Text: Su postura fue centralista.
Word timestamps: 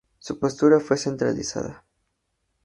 Su 0.17 0.39
postura 0.39 0.79
fue 0.79 0.97
centralista. 0.97 1.85